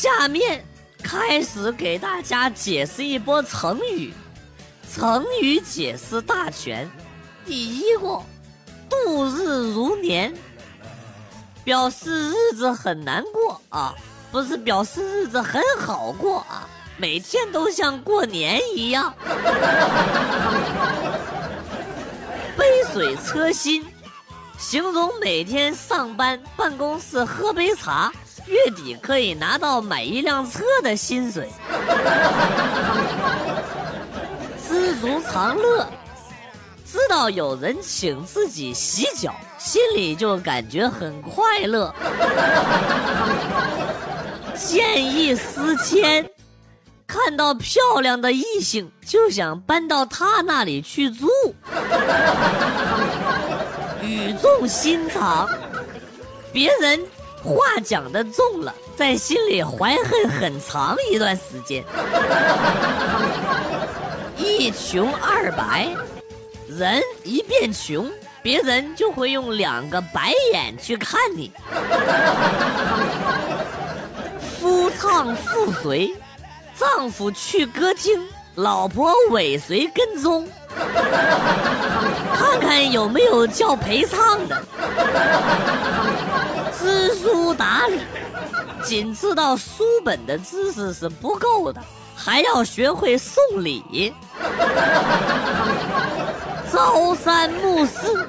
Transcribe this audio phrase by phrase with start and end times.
[0.00, 0.64] 下面
[1.02, 4.14] 开始给大家解释一波成语，
[4.94, 6.88] 成语解释大全。
[7.44, 8.22] 第一个，
[8.88, 10.32] 度日如年，
[11.64, 13.92] 表示日子很难过啊，
[14.30, 19.12] 不是表示日子很好过啊，每天都像过年一样。
[22.56, 23.84] 杯水车薪，
[24.58, 28.12] 形容每天上班办公室喝杯茶。
[28.48, 31.48] 月底可以拿到买一辆车的薪水，
[34.66, 35.86] 知足常乐，
[36.86, 41.94] 知道有人请自己洗脚，心里就感觉很快乐。
[44.54, 46.28] 见异思迁，
[47.06, 51.28] 看到漂亮的异性就想搬到他那里去住。
[54.02, 55.46] 语重心长，
[56.50, 57.00] 别人。
[57.42, 61.84] 话讲的重了，在心里怀恨很长一段时间。
[64.36, 65.88] 一穷二白，
[66.68, 68.10] 人一变穷，
[68.42, 71.52] 别人就会用两个白眼去看你。
[74.60, 76.14] 夫唱妇随，
[76.76, 78.20] 丈夫去歌厅，
[78.56, 80.48] 老婆尾随跟踪，
[82.34, 84.60] 看看有没有叫陪唱的。
[86.88, 88.00] 知书达理，
[88.82, 91.82] 仅知道书本的知识是不够的，
[92.16, 94.14] 还要学会送礼。
[96.72, 98.26] 朝三暮四，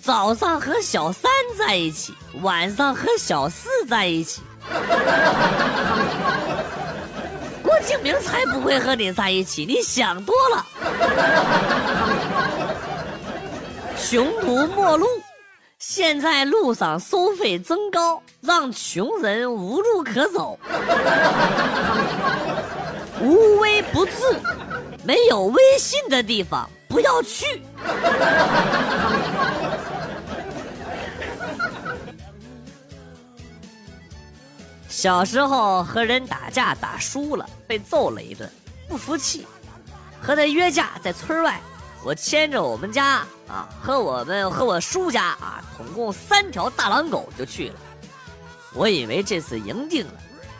[0.00, 1.28] 早上和小三
[1.58, 4.40] 在一起，晚上和小四在一起。
[7.60, 10.64] 郭敬明才不会和你在一起，你想多了。
[14.00, 15.08] 穷途末路。
[15.92, 20.56] 现在路上收费增高，让穷人无路可走。
[23.20, 24.12] 无微不至，
[25.02, 27.60] 没有微信的地方不要去。
[34.88, 38.48] 小时候和人打架打输了，被揍了一顿，
[38.88, 39.44] 不服气，
[40.22, 41.60] 和他约架在村外。
[42.02, 47.74] 我牵着我们家啊，和我们和我叔家啊，总共三条大狼狗就去了。
[48.72, 50.12] 我以为这次赢定了，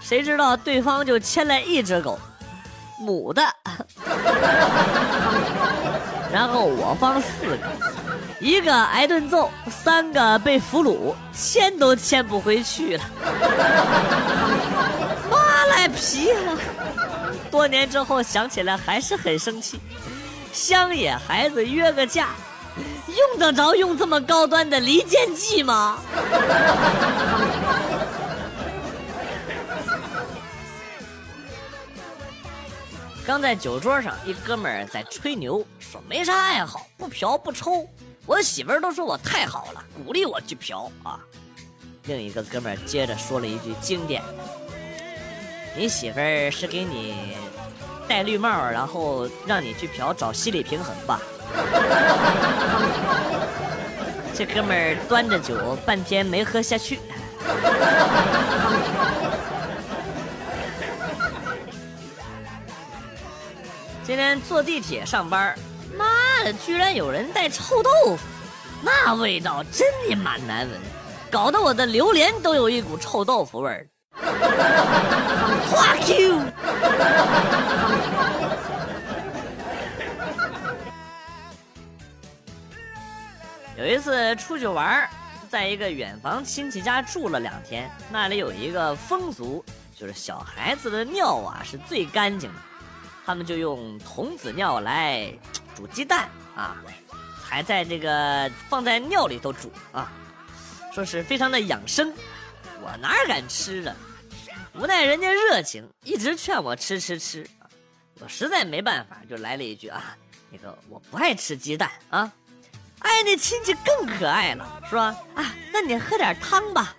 [0.00, 2.18] 谁知道对方就牵来一只狗，
[3.00, 3.42] 母的。
[6.32, 7.58] 然后我方四个，
[8.40, 13.04] 一个挨顿揍，三个被俘虏，牵都牵不回去了。
[15.30, 16.58] 妈赖皮了！
[17.50, 19.80] 多年之后想起来还是很生气。
[20.54, 22.28] 乡野孩子约个架，
[23.08, 25.98] 用得着用这么高端的离间计吗？
[33.26, 37.84] 刚在酒桌上，一哥们儿在吹牛，说没啥爱好，不嫖不抽。
[38.24, 41.18] 我媳妇儿都说我太好了，鼓励我去嫖啊。
[42.04, 44.22] 另一个哥们儿接着说了一句经典
[45.76, 47.36] ：“你媳妇儿是给你。”
[48.06, 51.18] 戴绿帽，然后让你去嫖，找心理平衡吧。
[54.34, 57.00] 这哥们儿端着酒，半天没喝下去。
[64.02, 65.58] 今天坐地铁上班，
[65.96, 66.04] 妈
[66.44, 68.18] 的，居然有人带臭豆腐，
[68.82, 70.78] 那味道真的蛮难闻，
[71.30, 73.86] 搞得我的榴莲都有一股臭豆腐味儿。
[83.94, 85.08] 一次出去玩，
[85.48, 87.88] 在一个远房亲戚家住了两天。
[88.10, 89.64] 那里有一个风俗，
[89.96, 92.60] 就是小孩子的尿啊是最干净的，
[93.24, 95.32] 他们就用童子尿来
[95.76, 96.76] 煮鸡蛋啊，
[97.40, 100.10] 还在这个放在尿里头煮啊，
[100.92, 102.12] 说是非常的养生。
[102.82, 103.94] 我哪敢吃啊？
[104.74, 107.48] 无奈人家热情，一直劝我吃吃吃！
[108.18, 110.16] 我实在没办法，就来了一句啊，
[110.50, 112.32] 那个我不爱吃鸡蛋啊！
[113.04, 115.14] 哎，那亲戚更可爱了，是吧？
[115.34, 116.96] 啊，那你喝点汤吧。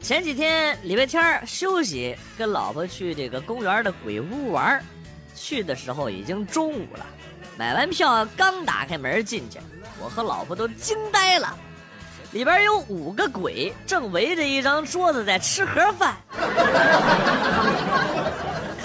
[0.00, 4.80] 前几天礼拜天休息，跟老婆去这个公园的鬼屋玩，
[5.34, 7.04] 去的时候已经中午了。
[7.58, 9.58] 买完票，刚打开门进去，
[9.98, 11.58] 我和老婆都惊呆了。
[12.32, 16.16] 里边有五个鬼，正围着一张桌子在吃盒饭。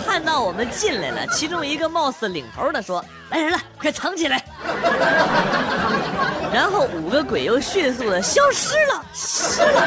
[0.06, 4.44] 看到我们进来了，其中一个貌似领头的说：“来人了，快藏起来！”
[6.54, 9.82] 然后五个鬼又迅速的消失了，失了，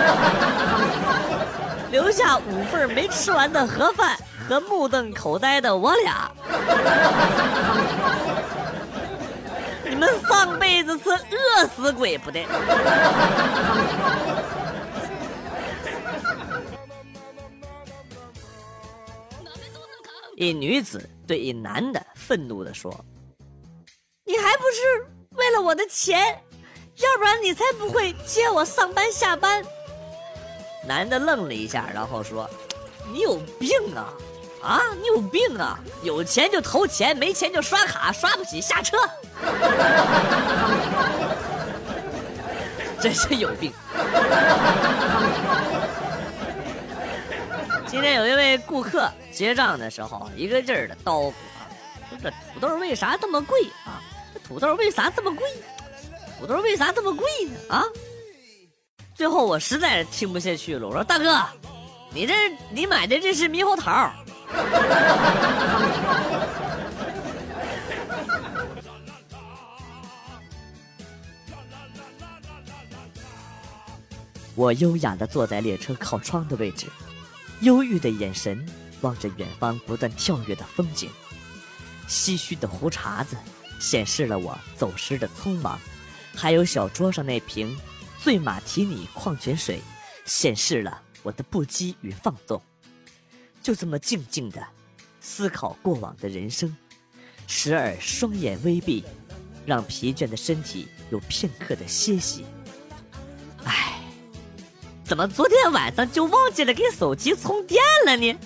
[1.90, 4.16] 留下五份没吃完的盒饭
[4.48, 6.30] 和目瞪口呆的我俩。
[9.88, 12.46] 你们上辈子是饿死鬼不得？
[20.36, 22.92] 一女子对一男的愤怒地说
[24.26, 26.42] ：“你还不是为了我的钱？
[26.96, 29.64] 要不然你才不会接我上班下班。”
[30.86, 32.50] 男的愣了一下，然后说
[33.12, 34.12] ：“你有病啊！
[34.64, 35.78] 啊，你有病啊！
[36.02, 38.96] 有钱就投钱，没钱就刷卡，刷不起下车。
[42.98, 43.70] 真是有病。”
[47.86, 51.68] 今天有一位顾客结账的时候，一个劲儿的叨咕啊，
[52.08, 54.00] 说这土豆为啥这么贵啊？
[54.32, 55.46] 这土豆为啥这么贵？
[56.38, 57.58] 土豆为啥这么贵呢？
[57.68, 57.84] 啊！
[59.14, 61.38] 最后我实在听不下去了，我说大哥，
[62.12, 62.34] 你这
[62.70, 64.10] 你买的这是猕猴桃。
[74.56, 76.86] 我优雅的坐在列车靠窗的位置。
[77.60, 78.66] 忧郁的眼神
[79.00, 81.10] 望着远方不断跳跃的风景，
[82.08, 83.36] 唏嘘的胡茬子
[83.80, 85.78] 显示了我走失的匆忙，
[86.34, 87.76] 还有小桌上那瓶
[88.20, 89.80] 醉马提尼矿泉水，
[90.24, 92.60] 显示了我的不羁与放纵。
[93.64, 94.62] 就这么静静的
[95.22, 96.76] 思考过往的人生，
[97.46, 99.02] 时而双眼微闭，
[99.64, 102.44] 让疲倦的身体有片刻的歇息。
[103.64, 103.98] 唉
[105.02, 108.38] 怎么昨天晚上就忘记了给手机充电了呢？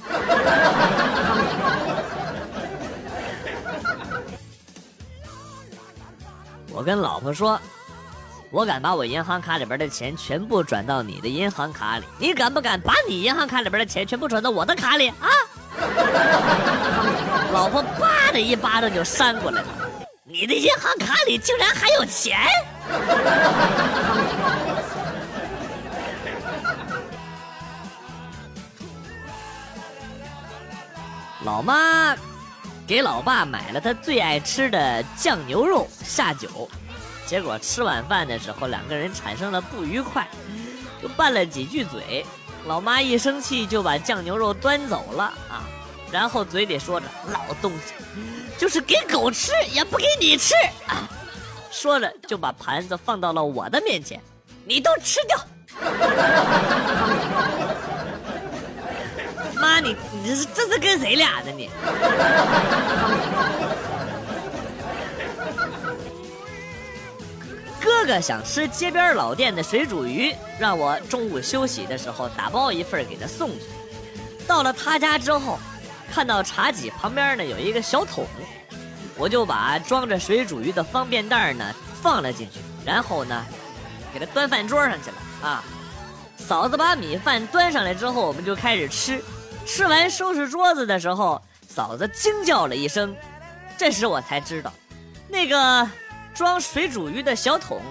[6.71, 7.61] 我跟老婆说，
[8.50, 15.29] 我敢把我银行卡里边的钱全部转到你的银行卡里，你敢不敢把你银行卡里边的钱全部转到我的卡里啊？
[17.53, 19.69] 老婆叭的一巴掌就扇过来了，
[20.25, 22.39] 你的银行卡里竟然还有钱！
[31.45, 32.17] 老妈
[32.87, 36.69] 给老爸买了他最爱吃的酱牛肉下酒，
[37.29, 40.27] 结果吃晚饭的时候两个人产生了不愉快，
[41.03, 42.25] 就拌了几句嘴。
[42.67, 45.63] 老妈一生气就把酱牛肉端走了啊，
[46.11, 47.93] 然后嘴里说着老东西，
[48.57, 50.55] 就是给狗吃也不给你吃
[50.87, 51.07] 啊，
[51.71, 54.19] 说着就把盘子放到了我的面前，
[54.65, 55.39] 你都吃掉。
[59.55, 61.53] 妈，你你这是这是跟谁俩呢？
[61.55, 61.69] 你
[67.99, 73.62] 哥哥想吃街边老店的水煮鱼，让我中午休息的时候打包一份给他送去。
[74.47, 75.59] 到了他家之后，
[76.09, 78.25] 看到茶几旁边呢有一个小桶，
[79.17, 83.45] 我就把装着水煮鱼的方便袋呢放了进去，然后呢
[84.14, 85.64] 给他端饭桌上去了啊。
[86.37, 89.21] 嫂子把米饭端上来之后，我们就开始吃。
[89.67, 93.12] 吃完收拾桌子的时候，嫂子惊叫了一声，
[93.76, 94.73] 这时我才知道，
[95.28, 95.90] 那个
[96.38, 97.83] 装水煮鱼的小桶，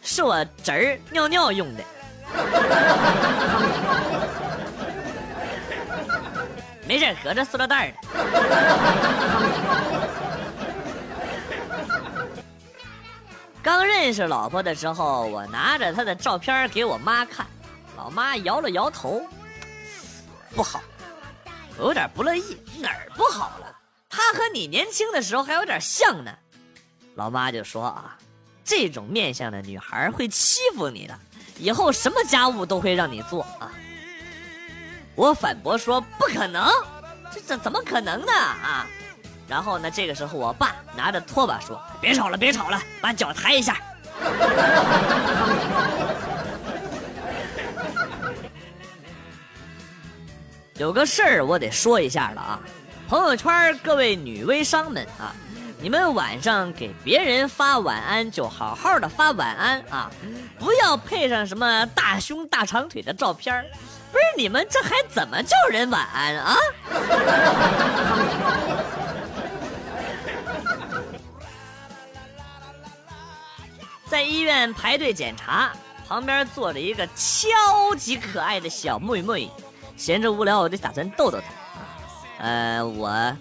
[0.00, 1.82] 是我侄儿尿尿用的。
[6.86, 7.96] 没事，隔着塑料袋呢。
[13.60, 17.44] 刚认识老婆的时候，我拿着她的照片给我妈看，
[17.96, 19.20] 老妈摇了摇头，
[20.54, 20.80] 不好。
[21.76, 23.66] 我有点不乐意，哪儿不好了？
[24.08, 26.30] 她和你年轻的时候还有点像呢。
[27.14, 28.16] 老妈就说啊，
[28.64, 31.16] 这种面相的女孩会欺负你的，
[31.58, 33.70] 以后什么家务都会让你做啊。
[35.14, 36.68] 我反驳说不可能，
[37.32, 38.84] 这这怎么可能呢啊？
[39.46, 43.80] 然后呢，这个时候我爸拿着拖把说，别吵了，别吵了，把脚抬一下。
[50.76, 52.58] 有个事儿我得说一下了啊，
[53.06, 55.32] 朋友圈各位女微商们啊，
[55.80, 60.10] 你们晚上给别人发晚安就好好的发晚安啊，
[60.58, 63.64] 不要配上什么大胸大长腿的照片
[64.10, 66.56] 不是你们这还怎么叫人晚安啊？
[74.06, 75.72] 在医院排队检查，
[76.06, 79.50] 旁边坐着一个超级可爱的小妹妹。
[79.96, 81.46] 闲着无聊，我就打算逗逗她。
[82.44, 83.36] 呃，我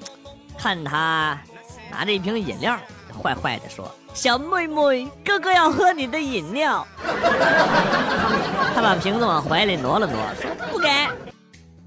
[0.57, 1.39] 看她
[1.93, 2.75] 拿着一瓶饮料，
[3.21, 6.85] 坏坏的说：“小妹妹，哥哥要喝你的饮料。”
[8.73, 10.89] 他把瓶子往怀里挪了挪，说：“不给。”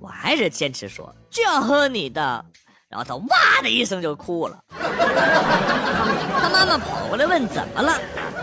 [0.01, 2.45] 我还是坚持说就要喝你的。
[2.89, 4.57] 然后他哇的一声就哭了。
[4.71, 7.93] 他妈妈跑过来问怎么了，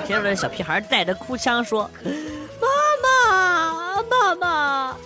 [0.06, 1.90] 听着小屁孩带着哭腔说
[2.60, 2.68] ：“妈
[3.02, 4.98] 妈，妈妈。”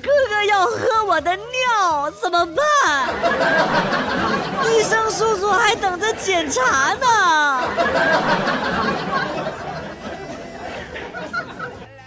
[0.00, 2.64] 哥哥要喝我的尿，怎么办？
[5.96, 7.62] 等着检查呢。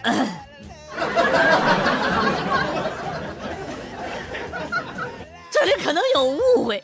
[5.50, 6.84] 这里可能有误会。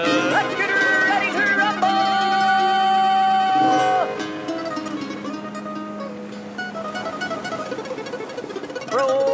[8.91, 9.30] Pro.